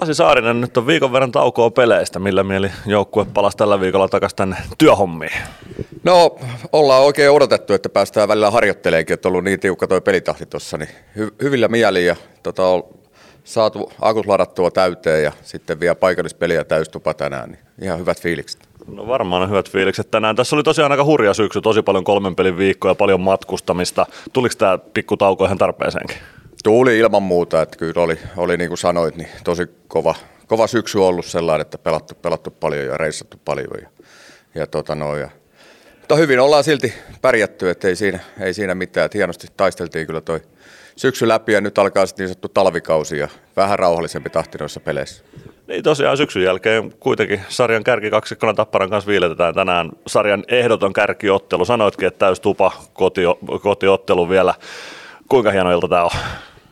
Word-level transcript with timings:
Pasi 0.00 0.14
Saarinen, 0.14 0.60
nyt 0.60 0.76
on 0.76 0.86
viikon 0.86 1.12
verran 1.12 1.32
taukoa 1.32 1.70
peleistä. 1.70 2.18
Millä 2.18 2.42
mieli 2.42 2.70
joukkue 2.86 3.26
palasi 3.34 3.56
tällä 3.56 3.80
viikolla 3.80 4.08
takaisin 4.08 4.36
tänne 4.36 4.56
työhommiin? 4.78 5.32
No, 6.04 6.36
ollaan 6.72 7.02
oikein 7.02 7.30
odotettu, 7.30 7.72
että 7.72 7.88
päästään 7.88 8.28
välillä 8.28 8.50
harjoitteleenkin, 8.50 9.14
että 9.14 9.28
on 9.28 9.30
ollut 9.30 9.44
niin 9.44 9.60
tiukka 9.60 9.86
toi 9.86 10.00
pelitahti 10.00 10.46
tuossa, 10.46 10.78
niin 10.78 10.88
hy- 11.18 11.34
hyvillä 11.42 11.68
mieliin 11.68 12.06
ja 12.06 12.16
tota, 12.42 12.66
on 12.66 12.82
saatu 13.44 13.92
akut 14.00 14.26
ladattua 14.26 14.70
täyteen 14.70 15.22
ja 15.22 15.32
sitten 15.42 15.80
vielä 15.80 15.94
paikallispeliä 15.94 16.64
täystupa 16.64 17.14
tänään, 17.14 17.50
niin 17.50 17.60
ihan 17.82 17.98
hyvät 17.98 18.20
fiilikset. 18.20 18.68
No 18.86 19.06
varmaan 19.06 19.42
on 19.42 19.50
hyvät 19.50 19.70
fiilikset 19.70 20.10
tänään. 20.10 20.36
Tässä 20.36 20.56
oli 20.56 20.62
tosiaan 20.62 20.92
aika 20.92 21.04
hurja 21.04 21.34
syksy, 21.34 21.60
tosi 21.60 21.82
paljon 21.82 22.04
kolmen 22.04 22.36
pelin 22.36 22.56
viikkoja, 22.56 22.94
paljon 22.94 23.20
matkustamista. 23.20 24.06
Tuliko 24.32 24.54
tämä 24.58 24.78
pikku 24.78 25.16
tauko 25.16 25.44
ihan 25.44 25.58
tarpeeseenkin? 25.58 26.16
Tuli 26.64 26.98
ilman 26.98 27.22
muuta, 27.22 27.62
että 27.62 27.78
kyllä 27.78 28.02
oli, 28.02 28.18
oli 28.36 28.56
niin 28.56 28.68
kuin 28.68 28.78
sanoit, 28.78 29.16
niin 29.16 29.28
tosi 29.44 29.66
kova, 29.88 30.14
kova 30.46 30.66
syksy 30.66 30.98
ollut 30.98 31.26
sellainen, 31.26 31.62
että 31.62 31.78
pelattu, 31.78 32.14
pelattu 32.14 32.50
paljon 32.50 32.86
ja 32.86 32.96
reissattu 32.96 33.40
paljon. 33.44 33.70
Ja, 33.80 33.88
ja, 34.54 34.66
tota 34.66 34.94
no, 34.94 35.16
ja 35.16 35.30
mutta 36.10 36.20
hyvin 36.20 36.40
ollaan 36.40 36.64
silti 36.64 36.94
pärjätty, 37.22 37.70
että 37.70 37.88
ei 37.88 37.96
siinä, 37.96 38.18
ei 38.40 38.54
siinä 38.54 38.74
mitään. 38.74 39.04
Että 39.04 39.18
hienosti 39.18 39.46
taisteltiin 39.56 40.06
kyllä 40.06 40.20
toi 40.20 40.40
syksy 40.96 41.28
läpi 41.28 41.52
ja 41.52 41.60
nyt 41.60 41.78
alkaa 41.78 42.06
sitten 42.06 42.24
niin 42.24 42.28
sanottu 42.28 42.48
talvikausi 42.48 43.18
ja 43.18 43.28
vähän 43.56 43.78
rauhallisempi 43.78 44.30
tahti 44.30 44.58
noissa 44.58 44.80
peleissä. 44.80 45.24
Niin 45.66 45.82
tosiaan 45.82 46.16
syksyn 46.16 46.42
jälkeen 46.42 46.92
kuitenkin 47.00 47.40
sarjan 47.48 47.84
kärkikaksikkona 47.84 48.54
Tapparan 48.54 48.90
kanssa 48.90 49.08
viiletetään 49.08 49.54
tänään 49.54 49.90
sarjan 50.06 50.44
ehdoton 50.48 50.92
kärkiottelu. 50.92 51.64
Sanoitkin, 51.64 52.08
että 52.08 52.26
täys 52.26 52.40
tupa 52.40 52.72
koti, 52.92 53.20
kotiottelu 53.62 54.28
vielä. 54.28 54.54
Kuinka 55.28 55.50
hieno 55.50 55.72
ilta 55.72 55.88
tämä 55.88 56.04
on? 56.04 56.10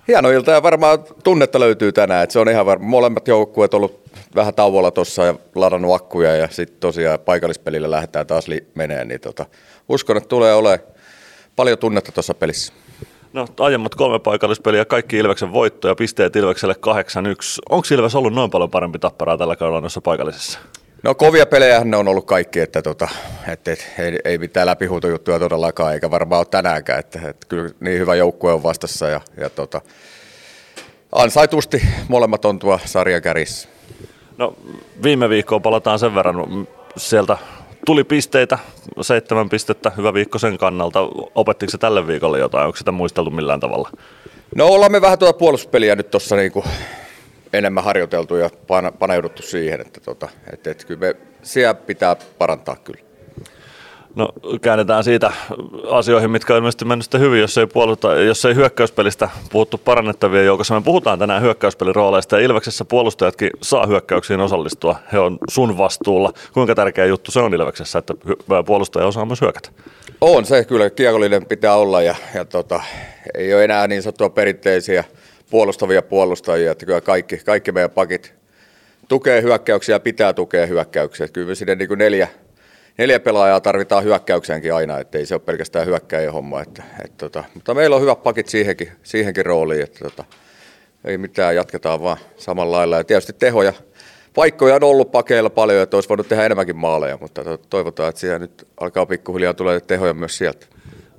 Hieno 0.09 0.31
ilta 0.31 0.51
ja 0.51 0.63
varmaan 0.63 0.99
tunnetta 1.25 1.61
löytyy 1.61 1.93
tänään. 1.93 2.23
Että 2.23 2.33
se 2.33 2.39
on 2.39 2.49
ihan 2.49 2.67
varma. 2.67 2.87
Molemmat 2.87 3.29
joukkueet 3.29 3.75
ollut 3.75 4.01
vähän 4.35 4.55
tauolla 4.55 4.91
tuossa 4.91 5.25
ja 5.25 5.35
ladannut 5.55 5.95
akkuja 5.95 6.37
ja 6.37 6.49
sitten 6.51 6.81
tosiaan 6.81 7.21
paikallispelillä 7.21 7.91
lähdetään 7.91 8.27
taas 8.27 8.49
li- 8.49 8.67
menee. 8.75 9.05
Niin 9.05 9.21
tota, 9.21 9.47
uskon, 9.89 10.17
että 10.17 10.29
tulee 10.29 10.55
olemaan 10.55 10.89
paljon 11.57 11.79
tunnetta 11.79 12.13
tuossa 12.13 12.35
pelissä. 12.35 12.73
No 13.33 13.47
aiemmat 13.61 13.95
kolme 13.95 14.19
paikallispeliä, 14.19 14.85
kaikki 14.85 15.17
Ilveksen 15.17 15.53
voittoja, 15.53 15.95
pisteet 15.95 16.37
Ilvekselle 16.37 16.75
8-1. 16.75 16.79
Onko 17.71 17.87
Ilves 17.91 18.15
ollut 18.15 18.35
noin 18.35 18.51
paljon 18.51 18.71
parempi 18.71 18.99
tapparaa 18.99 19.39
tällä 19.39 19.57
kaudella 19.57 19.81
noissa 19.81 20.01
paikallisissa? 20.01 20.59
No 21.03 21.15
kovia 21.15 21.47
pelejä 21.47 21.85
ne 21.85 21.97
on 21.97 22.09
ollut 22.09 22.27
kaikki, 22.27 22.61
että 22.61 22.83
tota, 22.83 23.09
et, 23.49 23.69
et, 23.69 23.93
ei, 23.99 24.19
ei 24.25 24.39
mitään 24.39 24.67
läpihuutojuttuja 24.67 25.39
todellakaan, 25.39 25.95
eikä 25.95 26.11
varmaan 26.11 26.39
ole 26.39 26.47
tänäänkään, 26.51 26.99
että, 26.99 27.19
että 27.29 27.47
kyllä 27.49 27.71
niin 27.81 27.99
hyvä 27.99 28.15
joukkue 28.15 28.53
on 28.53 28.63
vastassa 28.63 29.09
ja, 29.09 29.21
ja 29.37 29.51
tota, 29.51 29.81
ansaitusti 31.13 31.83
molemmat 32.09 32.45
on 32.45 32.59
tuo 32.59 32.81
sarjan 32.85 33.23
kärissä. 33.23 33.69
No 34.39 34.55
viime 35.03 35.29
viikkoon 35.29 35.63
palataan 35.63 35.99
sen 35.99 36.15
verran, 36.15 36.69
sieltä 36.97 37.39
tuli 37.87 38.05
pisteitä, 38.05 38.59
seitsemän 39.01 39.49
pistettä, 39.49 39.93
hyvä 39.97 40.15
viikko 40.15 40.39
sen 40.39 40.59
kannalta. 40.59 41.01
Opettiko 41.35 41.71
se 41.71 41.79
tälle 41.79 42.07
viikolle 42.07 42.39
jotain, 42.39 42.67
onko 42.67 42.77
sitä 42.77 42.93
muisteltu 42.93 43.31
millään 43.31 43.61
tavalla? 43.61 43.91
No 44.55 44.67
ollaan 44.67 44.93
me 44.93 45.01
vähän 45.01 45.19
tuota 45.19 45.39
puolustuspeliä 45.39 45.97
nyt 45.97 46.11
tuossa 46.11 46.37
niinku 46.37 46.65
enemmän 47.53 47.85
harjoiteltu 47.85 48.37
ja 48.37 48.51
paneuduttu 48.99 49.43
siihen, 49.43 49.81
että, 49.81 50.01
tota, 50.01 50.29
että, 50.53 50.71
että 50.71 50.87
kyllä 50.87 51.01
me 51.01 51.17
siellä 51.43 51.75
pitää 51.75 52.17
parantaa 52.39 52.77
kyllä. 52.77 53.09
No 54.15 54.29
käännetään 54.61 55.05
siitä 55.05 55.33
asioihin, 55.91 56.31
mitkä 56.31 56.53
on 56.53 56.57
ilmeisesti 56.57 56.85
mennyt 56.85 57.05
sitten 57.05 57.21
hyvin, 57.21 57.41
jos 57.41 57.59
ei, 57.59 57.67
puolusta, 57.67 58.15
jos 58.15 58.45
ei 58.45 58.55
hyökkäyspelistä 58.55 59.29
puhuttu 59.53 59.79
parannettavien 59.79 60.47
joukossa. 60.47 60.75
Me 60.75 60.81
puhutaan 60.81 61.19
tänään 61.19 61.43
hyökkäyspelin 61.43 61.95
rooleista 61.95 62.37
ja 62.37 62.45
Ilveksessä 62.45 62.85
puolustajatkin 62.85 63.51
saa 63.63 63.87
hyökkäyksiin 63.87 64.41
osallistua. 64.41 64.97
He 65.13 65.19
on 65.19 65.39
sun 65.51 65.79
vastuulla. 65.79 66.33
Kuinka 66.53 66.75
tärkeä 66.75 67.07
juttu 67.07 67.31
se 67.31 67.41
on 67.41 67.55
Ilveksessä, 67.55 67.99
että 67.99 68.15
puolustaja 68.67 69.07
osaa 69.07 69.25
myös 69.25 69.41
hyökätä? 69.41 69.71
On 70.21 70.45
se 70.45 70.65
kyllä, 70.65 70.91
kiekollinen 70.91 71.47
pitää 71.47 71.75
olla 71.75 72.03
ja, 72.03 72.15
ja 72.35 72.45
tota, 72.45 72.81
ei 73.35 73.55
ole 73.55 73.65
enää 73.65 73.87
niin 73.87 74.03
sanottua 74.03 74.31
perinteisiä 74.31 75.05
puolustavia 75.51 76.03
puolustajia, 76.03 76.73
että 76.73 76.87
kyllä 76.87 77.01
kaikki, 77.01 77.37
kaikki 77.37 77.73
meidän 77.73 77.91
pakit 77.91 78.35
tukee 79.09 79.43
hyökkäyksiä 79.43 79.95
ja 79.95 80.01
pitää 80.01 80.33
tukea 80.33 80.67
hyökkäyksiä. 80.67 81.29
Kyllä 81.29 81.49
me 81.49 81.55
sinne 81.55 81.75
niin 81.75 81.89
kuin 81.89 81.99
neljä, 81.99 82.29
neljä 82.99 83.21
pelaajaa 83.21 83.61
tarvitaan 83.61 84.05
hyökkäykseenkin 84.05 84.75
aina, 84.75 84.99
ettei 84.99 85.27
se 85.27 85.35
ole 85.35 85.43
pelkästään 85.45 85.87
hyökkäjien 85.87 86.33
homma. 86.33 86.63
Että, 86.63 86.83
et, 87.05 87.17
tota, 87.17 87.45
mutta 87.55 87.75
meillä 87.75 87.97
on 87.97 88.03
hyvät 88.03 88.23
pakit 88.23 88.49
siihenkin, 88.49 88.93
siihenkin 89.03 89.47
rooliin, 89.47 89.83
että 89.83 89.99
tota, 89.99 90.25
ei 91.05 91.19
mitään, 91.19 91.57
jatketaan 91.57 92.03
vaan 92.03 92.17
samalla 92.37 92.77
lailla. 92.77 92.97
Ja 92.97 93.05
tietysti 93.05 93.33
tehoja, 93.33 93.73
paikkoja 94.35 94.75
on 94.75 94.85
ollut 94.85 95.13
pakeilla 95.13 95.51
paljon, 95.51 95.83
että 95.83 95.97
olisi 95.97 96.09
voinut 96.09 96.29
tehdä 96.29 96.45
enemmänkin 96.45 96.77
maaleja, 96.77 97.19
mutta 97.21 97.43
toivotaan, 97.71 98.09
että 98.09 98.21
siellä 98.21 98.39
nyt 98.39 98.67
alkaa 98.81 99.07
pikkuhiljaa 99.07 99.55
tulee 99.55 99.81
tehoja 99.81 100.15
myös 100.15 100.39
sieltä. 100.39 100.67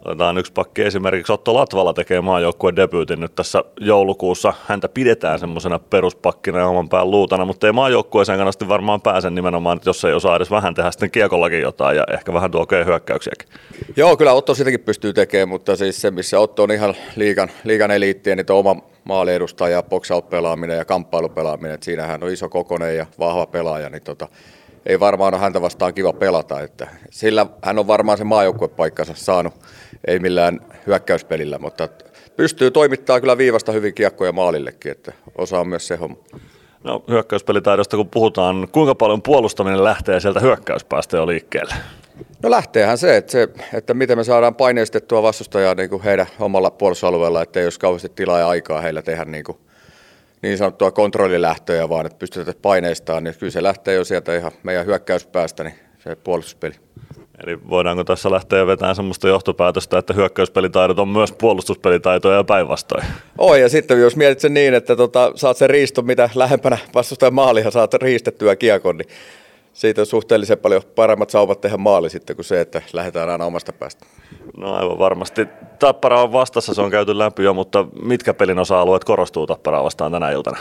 Otetaan 0.06 0.38
yksi 0.38 0.54
pakki 0.54 0.82
esimerkiksi 0.82 1.34
Otto 1.34 1.54
Latvala 1.54 1.94
tekee 1.94 2.22
maajoukkueen 2.22 2.76
debyytin 2.76 3.20
nyt 3.20 3.36
tässä 3.36 3.64
joulukuussa. 3.80 4.54
Häntä 4.68 4.90
pidetään 4.90 5.40
semmoisena 5.40 5.80
peruspakkina 5.80 6.60
ja 6.60 6.68
oman 6.68 6.90
pään 6.90 7.12
luutana, 7.12 7.46
mutta 7.46 7.68
ei 7.68 7.74
maajoukkueeseen 7.74 8.38
kannasti 8.38 8.68
varmaan 8.68 9.02
pääse 9.02 9.30
nimenomaan, 9.30 9.78
että 9.78 9.90
jos 9.90 10.06
ei 10.06 10.14
osaa 10.14 10.36
edes 10.36 10.52
vähän 10.52 10.74
tehdä 10.74 10.92
sitten 10.92 11.12
kiekollakin 11.12 11.62
jotain 11.62 11.98
ja 11.98 12.04
ehkä 12.14 12.34
vähän 12.34 12.52
tuo 12.52 12.68
hyökkäyksiäkin. 12.86 13.50
Joo, 13.96 14.18
kyllä 14.18 14.34
Otto 14.34 14.56
sitäkin 14.56 14.80
pystyy 14.80 15.14
tekemään, 15.14 15.50
mutta 15.50 15.76
siis 15.76 16.02
se, 16.02 16.12
missä 16.12 16.40
Otto 16.40 16.64
on 16.64 16.72
ihan 16.72 16.94
liikan, 17.16 17.50
liikan 17.64 17.92
eliittiä, 17.92 18.36
niin 18.36 18.52
oma 18.52 18.76
maaliedustaja, 19.04 19.84
box-out-pelaaminen 19.84 20.78
ja 20.78 20.86
kamppailupelaaminen, 20.86 21.74
että 21.74 21.86
siinähän 21.86 22.24
on 22.24 22.31
iso 22.31 22.50
kokonen 22.50 22.98
ja 22.98 23.06
vahva 23.20 23.46
pelaaja, 23.46 23.90
niin 23.90 24.04
tota, 24.04 24.28
ei 24.86 25.00
varmaan 25.00 25.34
ole 25.34 25.42
häntä 25.42 25.62
vastaan 25.62 25.94
kiva 25.94 26.14
pelata. 26.14 26.62
Että 26.62 26.88
sillä 27.10 27.46
hän 27.64 27.80
on 27.80 27.88
varmaan 27.88 28.18
se 28.18 28.24
maajoukkuepaikkansa 28.24 29.14
saanut, 29.16 29.54
ei 30.08 30.20
millään 30.20 30.60
hyökkäyspelillä, 30.88 31.60
mutta 31.60 31.90
pystyy 32.38 32.72
toimittaa 32.72 33.20
kyllä 33.20 33.38
viivasta 33.38 33.72
hyvin 33.72 33.94
kiekkoja 33.94 34.32
maalillekin, 34.32 34.92
että 34.92 35.14
osaa 35.38 35.64
myös 35.64 35.88
se 35.88 35.96
homma. 35.96 36.18
No 36.84 37.04
hyökkäyspelitaidosta 37.08 37.98
kun 37.98 38.10
puhutaan, 38.10 38.68
kuinka 38.72 38.96
paljon 38.96 39.22
puolustaminen 39.22 39.84
lähtee 39.84 40.20
sieltä 40.20 40.40
hyökkäyspäästä 40.40 41.18
jo 41.18 41.28
liikkeelle? 41.28 41.76
No 42.44 42.50
lähteehän 42.52 42.98
se, 42.98 43.18
että, 43.18 43.32
se, 43.32 43.50
että 43.74 43.94
miten 43.94 44.18
me 44.18 44.24
saadaan 44.24 44.56
paineistettua 44.56 45.24
vastustajaa 45.24 45.76
niin 45.76 45.90
kuin 45.90 46.04
heidän 46.04 46.28
omalla 46.40 46.72
puolustusalueella, 46.72 47.42
että 47.42 47.60
ei 47.60 47.66
olisi 47.66 47.80
kauheasti 47.80 48.10
tilaa 48.16 48.40
ja 48.40 48.48
aikaa 48.48 48.81
heillä 48.81 49.02
tehdä 49.02 49.26
niin 49.26 49.44
kuin 49.44 49.58
niin 50.42 50.58
sanottua 50.58 50.92
kontrollilähtöjä, 50.92 51.90
vaan 51.90 52.06
että 52.06 52.18
pystytään 52.20 52.58
paineistaan, 52.62 53.24
niin 53.24 53.36
kyllä 53.40 53.52
se 53.52 53.64
lähtee 53.64 53.96
jo 53.96 54.04
sieltä 54.04 54.36
ihan 54.36 54.52
meidän 54.64 54.86
hyökkäyspäästä, 54.86 55.64
niin 55.64 55.76
se 56.00 56.16
puolustuspeli. 56.16 56.76
Eli 57.48 57.60
voidaanko 57.70 58.04
tässä 58.04 58.32
lähteä 58.32 58.68
vetämään 58.68 58.96
sellaista 58.96 59.28
johtopäätöstä, 59.28 59.98
että 59.98 60.14
hyökkäyspelitaidot 60.14 61.00
on 61.00 61.08
myös 61.08 61.32
puolustuspelitaitoja 61.32 62.38
ja 62.38 62.44
päinvastoin? 62.44 63.04
Oi, 63.38 63.62
ja 63.62 63.70
sitten 63.70 64.00
jos 64.00 64.16
mietit 64.16 64.40
sen 64.40 64.54
niin, 64.54 64.74
että 64.74 64.96
tota, 64.96 65.32
saat 65.36 65.58
sen 65.58 65.70
riiston, 65.70 66.06
mitä 66.06 66.30
lähempänä 66.36 66.78
vastustajan 66.96 67.34
maalia 67.34 67.72
saat 67.72 67.94
riistettyä 67.94 68.56
kiekon, 68.56 68.98
niin 68.98 69.08
siitä 69.74 70.02
on 70.02 70.06
suhteellisen 70.06 70.58
paljon 70.58 70.82
paremmat 70.96 71.30
sauvat 71.30 71.62
tehdä 71.62 71.78
maali 71.78 72.10
sitten 72.10 72.36
kuin 72.36 72.46
se, 72.46 72.62
että 72.62 72.82
lähdetään 72.94 73.30
aina 73.30 73.46
omasta 73.46 73.74
päästä. 73.74 74.06
No 74.58 74.74
aivan 74.74 75.00
varmasti. 75.00 75.48
Tappara 75.80 76.22
on 76.22 76.32
vastassa, 76.32 76.74
se 76.74 76.82
on 76.82 76.92
käyty 76.92 77.18
läpi 77.18 77.44
jo, 77.44 77.54
mutta 77.54 77.86
mitkä 78.04 78.34
pelin 78.34 78.60
osa-alueet 78.60 79.04
korostuu 79.04 79.48
Tapparaa 79.48 79.84
vastaan 79.84 80.12
tänä 80.12 80.32
iltana? 80.32 80.58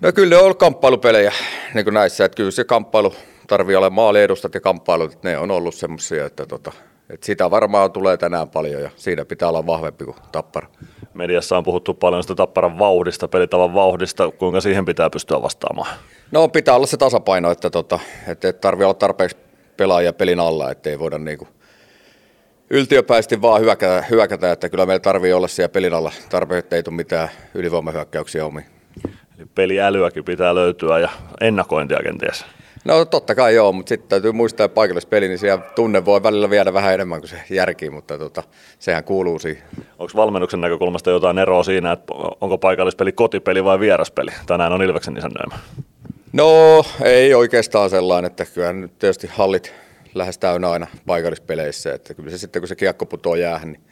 No 0.00 0.12
kyllä 0.12 0.38
on 0.38 0.44
ollut 0.44 0.58
kamppailupelejä 0.58 1.32
niin 1.74 1.84
kuin 1.84 1.94
näissä, 1.94 2.24
että 2.24 2.36
kyllä 2.36 2.50
se 2.50 2.64
kamppailu 2.64 3.14
tarvii 3.50 3.76
olla 3.76 3.90
maaliedustat 3.90 4.54
ja 4.54 4.60
kamppailut, 4.60 5.22
ne 5.22 5.38
on 5.38 5.50
ollut 5.50 5.74
semmoisia, 5.74 6.26
että, 6.26 6.46
tota, 6.46 6.72
että 7.10 7.26
sitä 7.26 7.50
varmaan 7.50 7.92
tulee 7.92 8.16
tänään 8.16 8.48
paljon 8.48 8.82
ja 8.82 8.90
siinä 8.96 9.24
pitää 9.24 9.48
olla 9.48 9.66
vahvempi 9.66 10.04
kuin 10.04 10.16
Tappara. 10.32 10.68
Mediassa 11.14 11.58
on 11.58 11.64
puhuttu 11.64 11.94
paljon 11.94 12.22
sitä 12.22 12.34
Tapparan 12.34 12.78
vauhdista, 12.78 13.28
pelitavan 13.28 13.74
vauhdista, 13.74 14.30
kuinka 14.30 14.60
siihen 14.60 14.84
pitää 14.84 15.10
pystyä 15.10 15.42
vastaamaan? 15.42 15.88
No 16.30 16.48
pitää 16.48 16.74
olla 16.76 16.86
se 16.86 16.96
tasapaino, 16.96 17.50
että, 17.50 17.70
tota, 17.70 17.98
että, 18.28 18.48
että 18.48 18.60
tarvii 18.60 18.84
olla 18.84 18.94
tarpeeksi 18.94 19.36
pelaajia 19.76 20.12
pelin 20.12 20.40
alla, 20.40 20.70
ettei 20.70 20.98
voida 20.98 21.18
niinku 21.18 21.48
yltiöpäisesti 22.70 23.42
vaan 23.42 23.60
hyökätä, 23.60 24.04
hyökätä, 24.10 24.52
että 24.52 24.68
kyllä 24.68 24.86
meillä 24.86 25.00
tarvii 25.00 25.32
olla 25.32 25.48
siellä 25.48 25.68
pelin 25.68 25.94
alla 25.94 26.12
tarpeeksi, 26.28 26.58
että 26.58 26.76
ei 26.76 26.82
tule 26.82 26.96
mitään 26.96 27.28
ylivoimahyökkäyksiä 27.54 28.46
omiin. 28.46 28.66
Eli 29.38 29.46
peliälyäkin 29.54 30.24
pitää 30.24 30.54
löytyä 30.54 30.98
ja 30.98 31.08
ennakointia 31.40 31.98
kenties. 32.02 32.44
No 32.84 33.04
totta 33.04 33.34
kai 33.34 33.54
joo, 33.54 33.72
mutta 33.72 33.88
sitten 33.88 34.08
täytyy 34.08 34.32
muistaa, 34.32 34.64
että 34.64 34.74
paikallispeli, 34.74 35.28
niin 35.28 35.38
siellä 35.38 35.64
tunne 35.74 36.04
voi 36.04 36.22
välillä 36.22 36.50
viedä 36.50 36.72
vähän 36.72 36.94
enemmän 36.94 37.20
kuin 37.20 37.28
se 37.28 37.36
järki, 37.50 37.90
mutta 37.90 38.18
tota, 38.18 38.42
sehän 38.78 39.04
kuuluu 39.04 39.38
siihen. 39.38 39.62
Onko 39.98 40.12
valmennuksen 40.16 40.60
näkökulmasta 40.60 41.10
jotain 41.10 41.38
eroa 41.38 41.62
siinä, 41.62 41.92
että 41.92 42.12
onko 42.40 42.58
paikallispeli 42.58 43.12
kotipeli 43.12 43.64
vai 43.64 43.80
vieraspeli? 43.80 44.30
Tänään 44.46 44.72
on 44.72 44.82
Ilveksen 44.82 45.16
isännöimä. 45.16 45.58
No 46.32 46.84
ei 47.04 47.34
oikeastaan 47.34 47.90
sellainen, 47.90 48.30
että 48.30 48.44
kyllä 48.44 48.72
nyt 48.72 48.98
tietysti 48.98 49.26
hallit 49.26 49.74
lähes 50.14 50.38
täynnä 50.38 50.70
aina 50.70 50.86
paikallispeleissä, 51.06 51.94
että 51.94 52.14
kyllä 52.14 52.30
se 52.30 52.38
sitten 52.38 52.62
kun 52.62 52.68
se 52.68 52.76
kiekko 52.76 53.06
putoo 53.06 53.34
jäähän, 53.34 53.72
niin, 53.72 53.82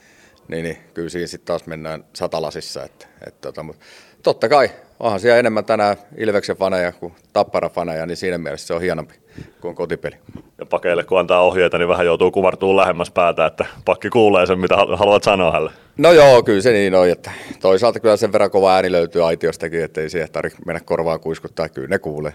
niin, 0.49 0.63
niin 0.63 0.77
kyllä 0.95 1.09
siinä 1.09 1.27
sitten 1.27 1.47
taas 1.47 1.67
mennään 1.67 2.05
satalasissa, 2.13 2.85
että, 2.85 3.07
että 3.27 3.41
tota, 3.41 3.63
mutta 3.63 3.85
Totta 4.23 4.49
kai, 4.49 4.71
onhan 5.01 5.21
siellä 5.21 5.39
enemmän 5.39 5.65
tänään 5.65 5.97
Ilveksen 6.17 6.57
faneja 6.57 6.93
kuin 6.93 7.13
Tappara 7.33 7.69
faneja, 7.69 8.07
niin 8.07 8.17
siinä 8.17 8.39
mielessä 8.39 8.67
se 8.67 8.75
on 8.75 8.81
hienompi 8.81 9.15
kuin 9.61 9.75
kotipeli. 9.75 10.17
Ja 10.59 10.67
pakeille 10.67 11.05
kun 11.05 11.21
antaa 11.21 11.43
ohjeita, 11.43 11.79
niin 11.79 11.89
vähän 11.89 12.07
joutuu 12.07 12.31
kumartumaan 12.31 12.77
lähemmäs 12.77 13.11
päätä, 13.11 13.47
että 13.47 13.67
pakki 13.85 14.11
kuulee 14.11 14.47
sen, 14.47 14.59
mitä 14.59 14.77
haluat 14.77 15.23
sanoa 15.23 15.51
hänelle. 15.53 15.71
No 15.97 16.13
joo, 16.13 16.43
kyllä 16.43 16.63
se 16.63 16.73
niin 16.73 16.95
on, 16.95 17.09
että 17.09 17.31
toisaalta 17.61 18.01
kyllä 18.01 18.17
sen 18.17 18.33
verran 18.33 18.51
kova 18.51 18.75
ääni 18.75 18.93
löytyy 18.93 19.27
aitiostakin, 19.27 19.85
että 19.85 20.01
ei 20.01 20.11
siihen 20.11 20.33
tarvitse 20.33 20.59
mennä 20.67 20.81
korvaan 20.85 21.21
kuiskuttaa, 21.21 21.69
kyllä 21.69 21.89
ne 21.89 21.99
kuulee. 21.99 22.33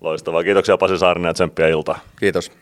Loistavaa. 0.00 0.44
Kiitoksia 0.44 0.78
Pasi 0.78 0.98
Saarinen 0.98 1.28
ja 1.28 1.34
tsemppiä 1.34 1.68
iltaa. 1.68 1.98
Kiitos. 2.20 2.52